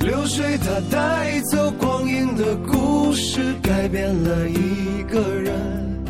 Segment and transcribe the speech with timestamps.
[0.00, 6.02] 流水它带走光阴的故事，改变了一个人。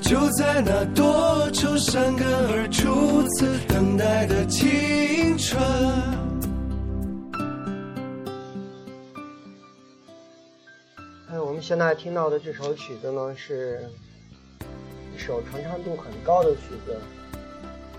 [0.00, 5.60] 就在那多愁善感而初次等待的青春。
[11.30, 13.84] 哎，我们现在听到的这首曲子呢，是
[15.14, 16.96] 一首传唱度很高的曲子，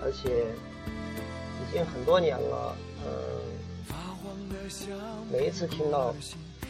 [0.02, 3.39] 而且已经很多年了，嗯。
[5.32, 6.14] 每一次听到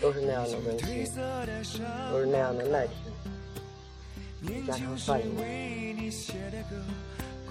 [0.00, 1.22] 都是那样的温馨，
[2.10, 2.86] 都是那样的耐
[4.42, 4.66] 听。
[4.66, 6.12] 加上泛音。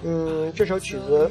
[0.04, 1.30] 嗯，这首曲子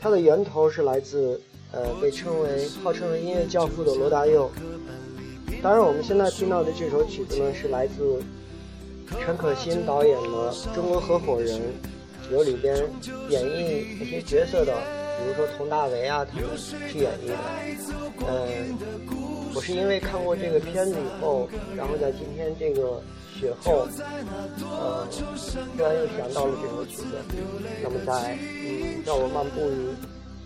[0.00, 4.50] 它的源头是来自呃被称为号称为音乐教父的罗大佑。
[5.62, 8.20] 当然我们现在听到的这首曲子呢，是来自
[9.20, 11.56] 陈可辛导演的《中国合伙人》，
[12.32, 12.76] 由里边
[13.28, 14.99] 演绎一些角色的。
[15.20, 18.24] 比如说佟大为啊，他们去演绎的。
[18.26, 18.48] 呃，
[19.54, 23.02] 我是因为看过这个片子以后，然后在今天这个
[23.38, 23.86] 雪后，
[24.70, 25.06] 呃，
[25.76, 27.04] 突然又想到了这首曲子。
[27.82, 29.94] 那么在嗯，让我漫步于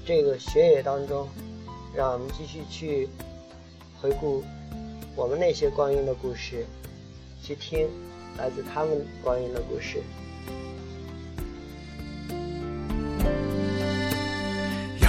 [0.04, 1.28] 这个雪野当中，
[1.94, 3.08] 让我们继续去
[4.00, 4.42] 回顾
[5.14, 6.66] 我们那些光阴的故事，
[7.40, 7.88] 去听
[8.36, 10.02] 来自他们光阴的故事。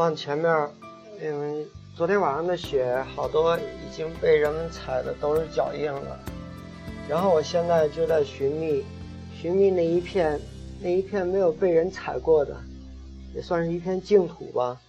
[0.00, 0.50] 往前面，
[1.20, 1.62] 嗯，
[1.94, 6.18] 昨天晚上的雪好多已经被人们踩的都是脚印了。
[7.06, 8.82] 然后我现在就在寻觅，
[9.38, 10.40] 寻觅那一片，
[10.80, 12.56] 那一片没有被人踩过的，
[13.34, 14.80] 也算是一片净土吧。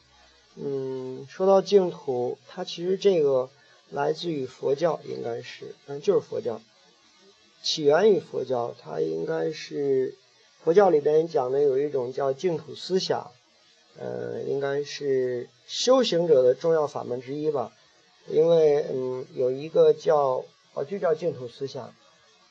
[0.56, 3.50] 嗯，说到净土，它其实这个
[3.90, 6.62] 来自于佛教，应该是，嗯，就是佛教，
[7.62, 10.16] 起源于佛教，它应该是
[10.64, 13.30] 佛教里边讲的有一种叫净土思想。
[13.98, 17.72] 呃，应该是修行者的重要法门之一吧，
[18.28, 20.44] 因为嗯，有一个叫
[20.74, 21.94] 哦，就叫净土思想，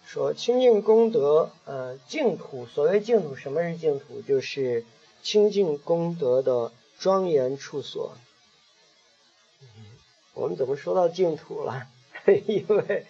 [0.05, 2.67] 说清净功德，呃，净土。
[2.67, 4.21] 所谓净土，什么是净土？
[4.23, 4.85] 就是
[5.23, 8.13] 清净功德的庄严处所。
[10.35, 11.87] 我们怎么说到净土了？
[12.47, 13.07] 因为，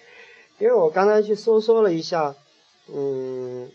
[0.61, 2.35] 因为我刚才去搜索了一下，
[2.87, 3.71] 嗯，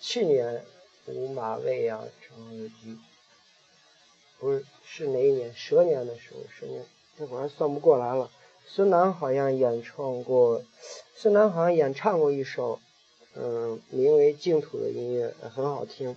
[0.00, 0.64] 去年
[1.06, 2.96] 五马未央成日居。
[4.44, 5.50] 不是是哪一年？
[5.56, 6.84] 蛇年的时候，蛇年，
[7.16, 8.30] 那好像算不过来了。
[8.66, 10.62] 孙楠好像演唱过，
[11.16, 12.78] 孙楠好像演唱过一首，
[13.32, 16.14] 嗯，名为《净土》的音乐，很好听。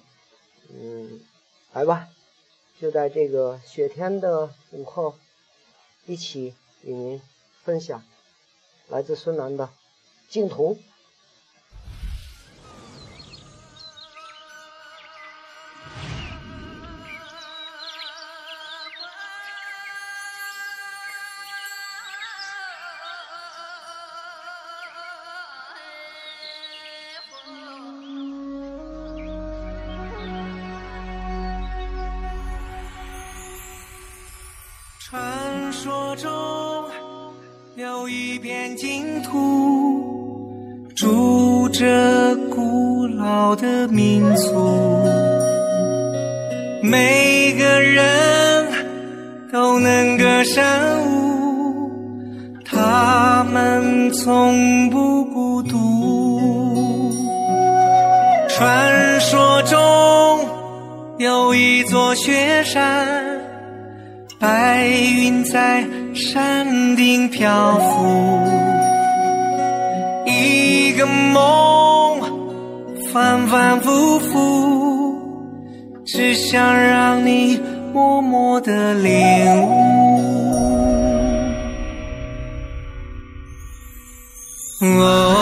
[0.74, 1.22] 嗯，
[1.72, 2.10] 来吧，
[2.82, 5.14] 就在这个雪天的午后，
[6.06, 7.22] 一起与您
[7.64, 8.04] 分享
[8.90, 9.68] 来自孙楠的
[10.28, 10.74] 《净土》。
[70.26, 72.22] 一个梦，
[73.12, 75.16] 反反复复，
[76.06, 77.60] 只想让你
[77.94, 80.58] 默默的领悟。
[84.82, 85.37] 我。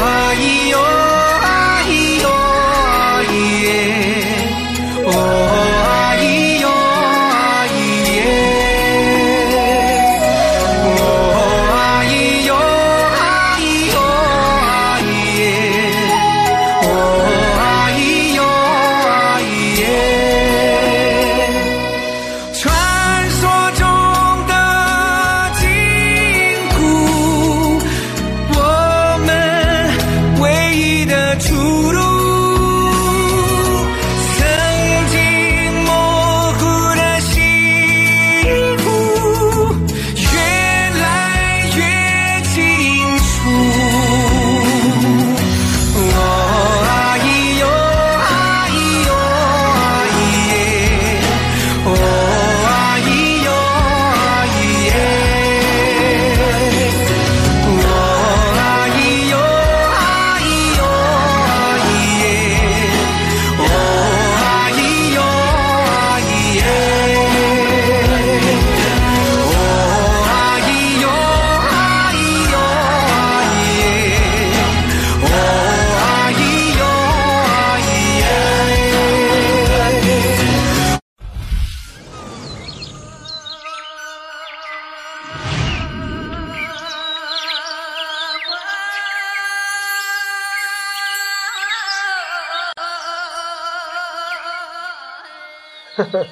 [95.96, 96.26] 呵呵，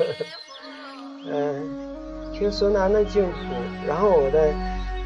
[1.29, 3.39] 嗯，听孙楠的净土，
[3.87, 4.53] 然后我在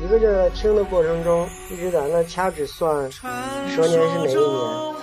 [0.03, 4.97] 一个这听的过程中，一直在那掐指算蛇年是哪一年，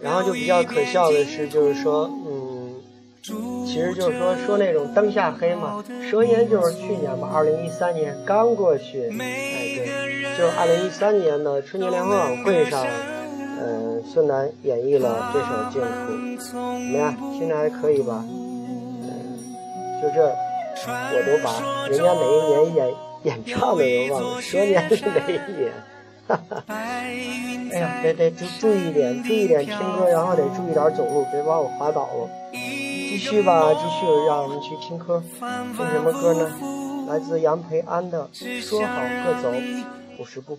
[0.00, 2.74] 然后就比较可笑的是，就是说，嗯，
[3.22, 12.86] 其实就是说说那种灯下黑嘛，蛇年就是去年嘛，二零一三年刚过去，哎对，就是二零一三年的春节联欢晚会上，
[13.62, 17.14] 嗯，孙楠演绎了这首净土，怎么样？
[17.38, 18.24] 听着还可以吧？
[20.02, 20.26] 就这，
[20.86, 25.72] 我都把人家哪一年演演唱的都忘了，蛇年是哪一年，
[26.26, 26.64] 哈哈。
[26.66, 27.12] 哎
[27.78, 32.28] 呀，得得，注注意一点，注意一点听歌，然后得注意点走路，别把我滑倒了。
[32.52, 35.22] 继续吧，继续让我们去听歌。
[35.28, 36.50] 听什么歌呢？
[37.08, 38.28] 来自杨培安的
[38.60, 39.52] 《说好各走
[40.18, 40.56] 五十步》。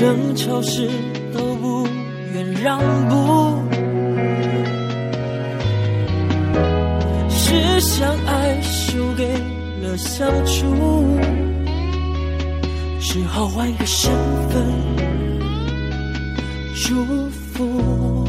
[0.00, 0.86] 争吵时
[1.32, 1.86] 都不
[2.34, 3.56] 愿让步，
[7.30, 9.26] 是相爱输给
[9.82, 10.76] 了相处，
[13.00, 14.12] 只好换个身
[14.50, 14.64] 份
[16.74, 16.94] 祝
[17.30, 18.26] 福。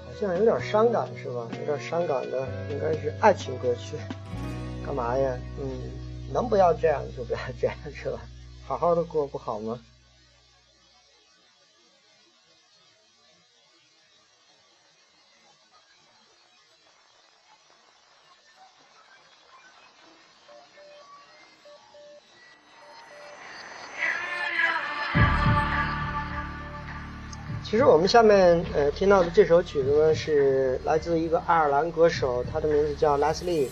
[0.05, 1.45] 好像有点伤感，是吧？
[1.59, 3.97] 有点伤感的应该是爱情歌曲。
[4.85, 5.37] 干嘛呀？
[5.59, 5.67] 嗯，
[6.31, 8.17] 能不要这样就不要这样，是吧？
[8.65, 9.77] 好好的过不好吗？
[27.89, 33.69] 我们下面呃听到的这首曲子呢，是来自一个爱尔兰歌手，他的名字叫拉斯利。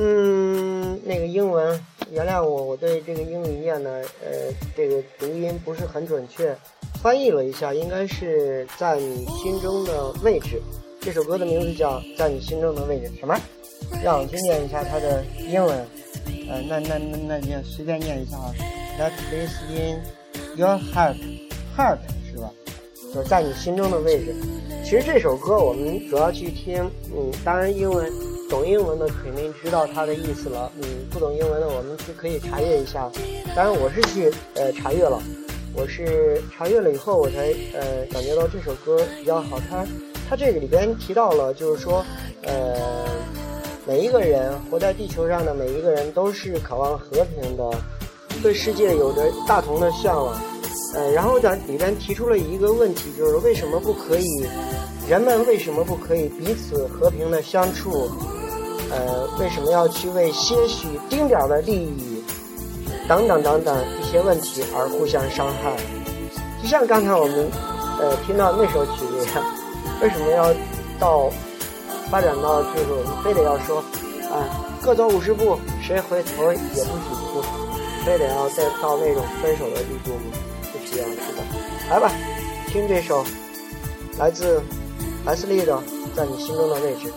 [0.00, 1.78] 嗯，那个英文，
[2.12, 3.90] 原谅我，我对这个英语念呢，
[4.22, 4.36] 呃
[4.76, 6.54] 这个读音不是很准确。
[7.02, 10.60] 翻译了一下，应该是在你心中的位置。
[11.00, 13.10] 这首歌的名字叫在你心中的位置。
[13.18, 13.34] 什么？
[14.02, 15.78] 让我去念一下它的英文。
[16.50, 18.52] 呃，那那那那您随便念一下啊。
[18.98, 21.16] That h i s in your heart,
[21.76, 21.98] heart.
[23.14, 24.34] 就在你心中的位置，
[24.84, 26.80] 其实这首歌我们主要去听，
[27.14, 28.10] 嗯，当然英文
[28.48, 33.10] 懂英文的肯定知道它的意思了，嗯，不懂英文的我们去可以查阅一下，
[33.56, 35.20] 当然我是去呃查阅了，
[35.74, 39.84] 我是查阅了以后我才呃感觉到这首歌比较好，它
[40.28, 42.04] 它这个里边提到了就是说
[42.44, 42.76] 呃
[43.88, 47.70] 每一个人活在地球上的每一个人都是渴望和平的，
[48.40, 50.40] 对世界有着大同的向往。
[50.94, 54.24] 呃，然后咱里边提出了一个问题，就是为什么不可以？
[55.08, 58.08] 人们为什么不可以彼此和平的相处？
[58.90, 62.22] 呃，为什么要去为些许丁点的利益，
[63.08, 65.76] 等等等等一些问题而互相伤害？
[66.62, 67.48] 就像刚才我们
[68.00, 69.44] 呃听到那首曲一样，
[70.02, 70.52] 为什么要
[70.98, 71.28] 到
[72.10, 73.78] 发展到这种，非得要说
[74.30, 74.38] 啊，
[74.82, 77.42] 各走五十步，谁回头也不许哭，
[78.04, 80.49] 非得要再到那种分手的地步吗？
[80.96, 81.04] 的。
[81.90, 82.10] 来吧，
[82.68, 83.24] 听这首
[84.18, 84.60] 来自
[85.24, 85.78] 《来自莉莉的
[86.14, 87.10] 在你心中的位置》。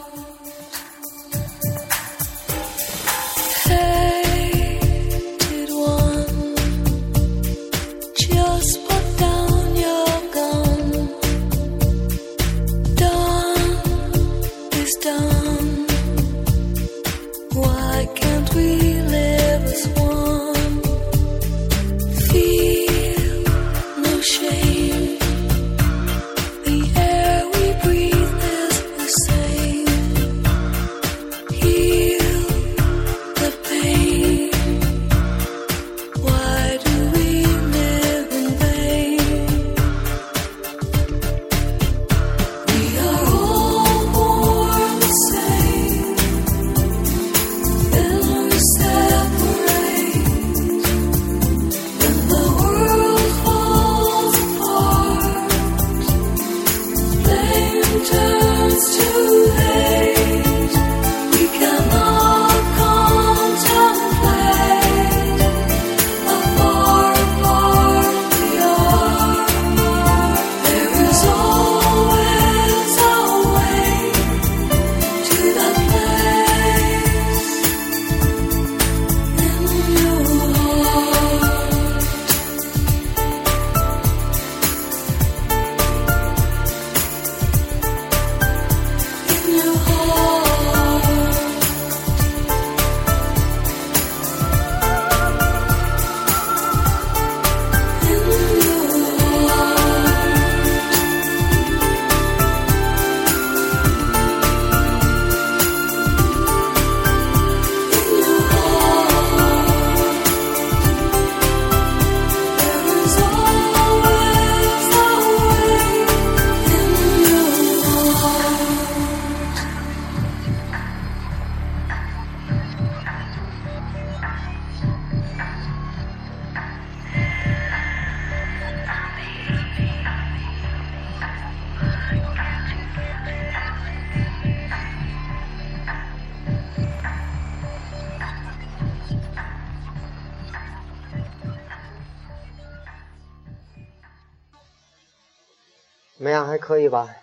[146.23, 147.13] 怎么样，还可以吧？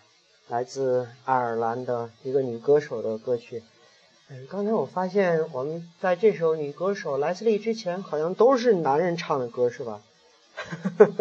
[0.48, 3.62] 来自爱尔兰的一个女歌手的歌曲。
[4.28, 10.02] 嗯，刚才我发现我们在这首女歌手莱斯利之前，好像都是男人唱的歌，是吧？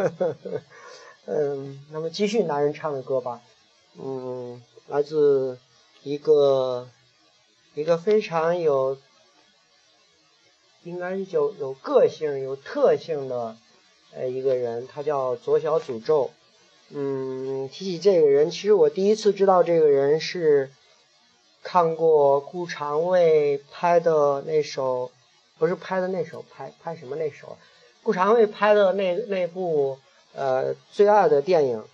[1.26, 3.40] 嗯，那么继续男人唱的歌吧。
[3.98, 5.58] 嗯，来自
[6.04, 6.86] 一个
[7.76, 8.98] 一个非常有，
[10.84, 13.56] 应该是有有个性、有特性的
[14.14, 16.30] 呃一个人，他叫左小诅咒。
[16.92, 20.72] 嗯，提起这个人，其实我第一次知道这个人是
[21.62, 25.12] 看过顾长卫拍的那首，
[25.60, 27.58] 不是拍的那首，拍拍什么那首？
[28.02, 30.00] 顾长卫拍的那那部，
[30.34, 31.86] 呃，最爱的电影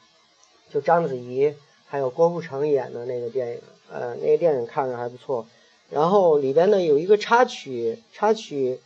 [0.72, 1.54] 就章子怡
[1.86, 5.46] 还有郭富城演的那个电影，呃，那个电影看着还不错。
[5.90, 8.80] 然后里边呢有一个插曲，插曲，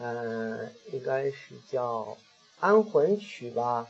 [0.00, 2.00] 呃，应该是叫
[2.60, 3.86] 《安魂曲》吧。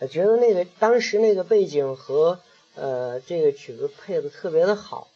[0.00, 2.38] 我觉得那个当时那个背景和
[2.76, 5.08] 呃这个曲子配的特别的好，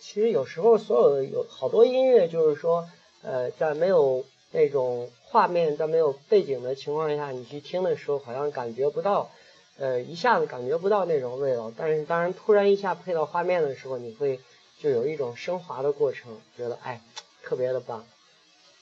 [0.00, 2.88] 其实有时候所有的有好多音乐就是说，
[3.22, 9.30] 呃，在没有那种画面，在没有背景的情况下，你去听的时候好像感觉不到，
[9.76, 11.70] 呃一下子感觉不到那种味道。
[11.76, 14.40] 但是当然突然一下配到画面的时候，你会
[14.80, 17.02] 就有一种升华的过程，觉得哎
[17.42, 18.06] 特别的棒。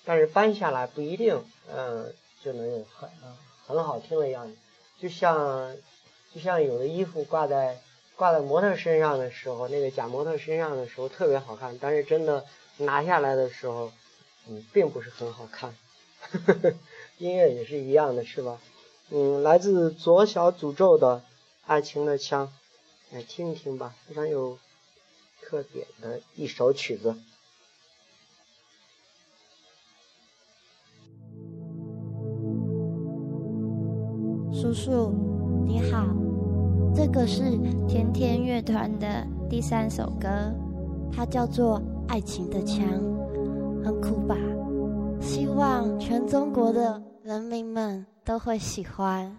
[0.04, 3.10] 但是搬下来不一定嗯就能有很
[3.66, 4.54] 很好听的样子。
[5.00, 5.70] 就像，
[6.34, 7.78] 就像有的衣服挂在
[8.16, 12.44] 挂在模特身上的时候，那个假模特身上的时候特别好看，但是真的
[12.78, 13.92] 拿下来的时候，
[14.48, 15.72] 嗯，并不是很好看。
[17.18, 18.60] 音乐也是一样的，是吧？
[19.10, 21.16] 嗯，来自左小诅咒的
[21.66, 22.48] 《爱情的枪》，
[23.14, 24.58] 来听一听吧，非常有
[25.40, 27.14] 特点的一首曲子。
[34.60, 35.14] 叔叔，
[35.64, 36.04] 你好，
[36.92, 39.06] 这个是甜甜乐团的
[39.48, 40.26] 第三首歌，
[41.12, 42.84] 它叫做《爱情的枪》，
[43.84, 44.34] 很酷吧？
[45.20, 49.30] 希望全中国的人民们都会喜欢。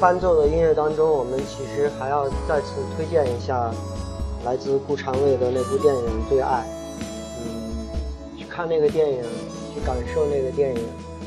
[0.00, 3.70] 伴奏的音乐当中，我们其实还要再次推荐一下
[4.44, 6.58] 来自顾长卫的那部电影《最爱》。
[7.40, 9.22] 嗯，去看那个电影，
[9.74, 10.80] 去感受那个电影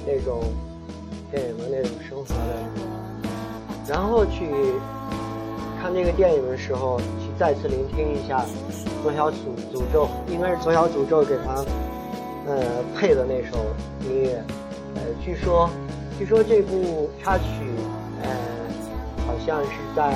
[0.07, 0.39] 那种
[1.29, 2.37] 电影的那种生活的
[2.75, 2.89] 那种。
[3.87, 4.47] 然后去
[5.81, 8.45] 看那个电影的时候，去再次聆听一下
[9.03, 9.37] 左小祖
[9.73, 11.55] 诅咒，应该是左小诅咒给他
[12.47, 12.55] 呃
[12.95, 13.57] 配的那首
[14.09, 14.41] 音乐。
[14.95, 15.69] 呃，据说，
[16.17, 17.70] 据说这部插曲。
[19.45, 20.13] 像是在，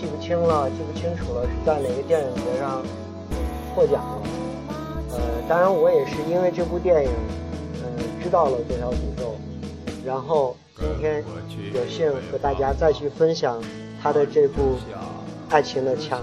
[0.00, 2.82] 记不清了，记不清楚了，是在哪个电影节上
[3.74, 3.94] 获奖？
[4.02, 4.22] 了。
[5.10, 7.10] 呃，当然我也是因为这部电影，
[7.82, 7.88] 呃，
[8.22, 9.36] 知道了这条诅咒，
[10.06, 11.22] 然后今天
[11.74, 13.60] 有幸和大家再去分享
[14.02, 14.62] 他的这部
[15.50, 16.22] 《爱情的枪》。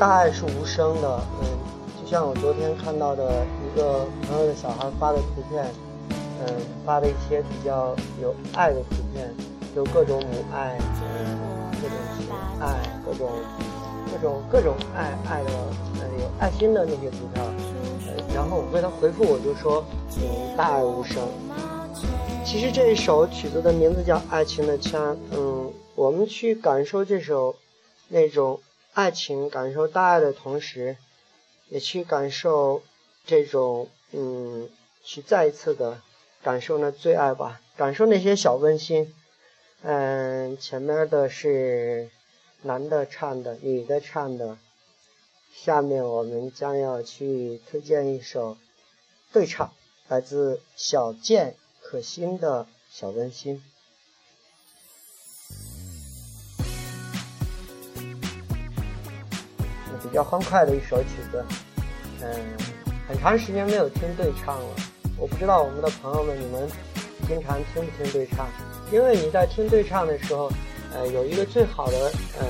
[0.00, 1.46] 大爱是无声的，嗯，
[2.00, 5.62] 就像我昨天看到的一个朋友的小孩发的图片，
[6.08, 6.54] 嗯，
[6.86, 9.30] 发的一些比较有爱的图片，
[9.76, 13.30] 就各种母爱，嗯，各种父爱，各种
[14.10, 15.50] 各种各种爱爱的，
[15.96, 19.84] 嗯，有爱心的那些图片，然后我为他回复，我就说，
[20.16, 21.20] 嗯，大爱无声。
[22.42, 27.54] 其实这一首曲子的名字叫《爱情的枪》，嗯，我们去感受这首
[28.08, 28.60] 那种。
[28.92, 30.96] 爱情，感受大爱的同时，
[31.68, 32.82] 也去感受
[33.24, 34.68] 这种嗯，
[35.04, 36.02] 去再一次的
[36.42, 39.14] 感受那最爱吧，感受那些小温馨。
[39.82, 42.10] 嗯，前面的是
[42.62, 44.58] 男的唱的，女的唱的。
[45.54, 48.58] 下面我们将要去推荐一首
[49.32, 49.72] 对唱，
[50.08, 53.62] 来自小贱可心的小温馨。
[60.08, 61.44] 比较欢快的一首曲子，
[62.22, 62.28] 嗯，
[63.08, 64.76] 很长时间没有听对唱了。
[65.18, 66.68] 我不知道我们的朋友们，你们
[67.28, 68.46] 经常听不听对唱？
[68.92, 70.50] 因为你在听对唱的时候，
[70.94, 72.10] 呃，有一个最好的，
[72.40, 72.46] 嗯，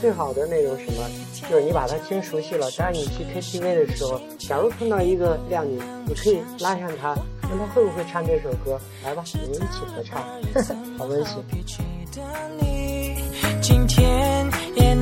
[0.00, 1.08] 最好的那种什么，
[1.50, 7.14] 就是你把它听熟悉了，当你去 KTV 的时候，假如碰到一个靓女，你可以拉上她，
[7.48, 10.22] 问她会不会唱这首歌，来吧，我们一起合唱，
[10.98, 11.24] 好也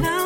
[0.02, 0.21] 险。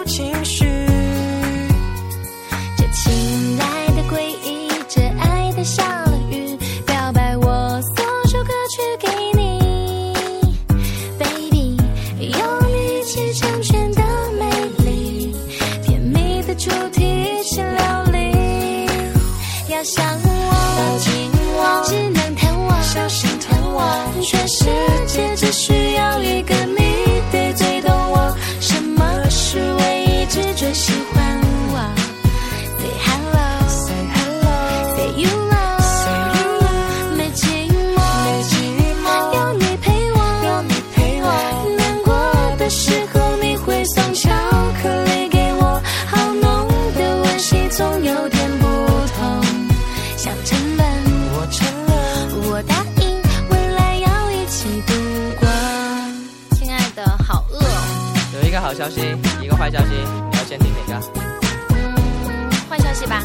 [59.42, 62.70] 一个坏消息，你要先听哪个？
[62.70, 63.22] 坏消息吧，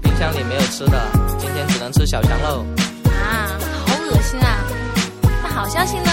[0.00, 1.02] 冰箱里没有吃的，
[1.38, 2.64] 今天只能吃小强喽。
[3.10, 4.64] 啊，好恶心啊！
[5.42, 6.10] 那好消息呢？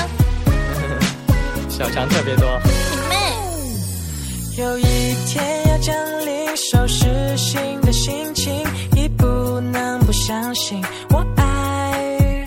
[1.69, 2.45] 小强特别多。
[2.91, 4.63] 你 妹！
[4.63, 4.83] 有一
[5.27, 8.51] 天要降临，收拾新的心情，
[8.93, 9.25] 你不
[9.71, 10.83] 能不相信。
[11.11, 12.43] 我爱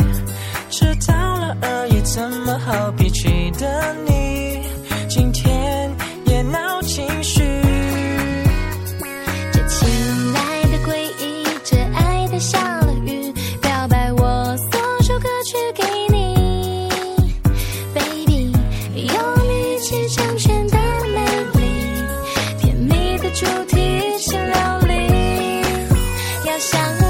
[0.71, 4.46] 迟到了而已，怎么好脾气的你？
[26.59, 27.06] 想。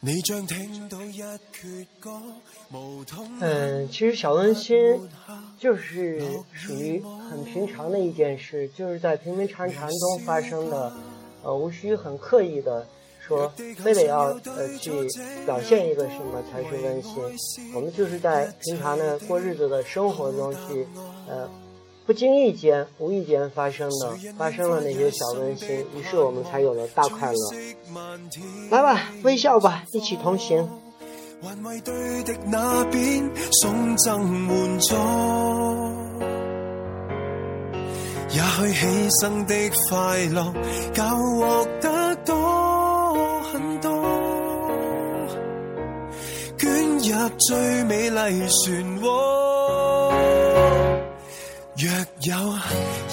[0.00, 1.24] 你将听到一阙
[3.38, 4.76] 嗯，其实小温馨
[5.60, 6.20] 就是
[6.52, 10.92] 属于很平常的一件事，就是在平平常常中发生的，
[11.44, 12.84] 呃，无需很刻意的
[13.24, 14.22] 说，非得要
[14.56, 14.90] 呃去
[15.46, 17.72] 表现一个什么才是温馨。
[17.76, 20.84] 我们就是在平常的过日子的生活中去，
[21.28, 21.48] 呃。
[22.10, 27.38] 不经意间、无意间发生的，发生了那些小温馨，于是我们才有了大快乐。
[28.68, 30.68] 来吧，微笑吧，一起同行。
[31.44, 31.54] 的
[39.46, 40.24] 的也快
[43.52, 43.60] 很
[48.98, 49.06] 多
[51.80, 51.90] 若
[52.24, 52.58] 有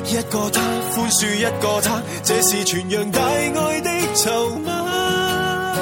[0.07, 0.61] 一个他
[0.95, 5.77] 宽恕一个他，这是全扬大爱的筹码。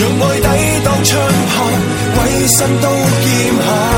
[0.00, 1.18] 让爱抵挡枪
[1.54, 1.68] 炮，
[2.24, 3.93] 伟身都剑下。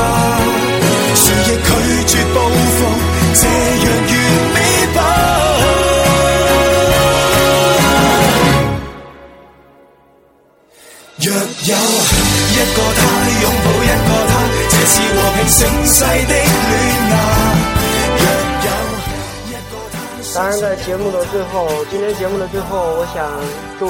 [20.33, 23.29] 当然，在节目的最后，今天节目的最后，我想
[23.79, 23.89] 祝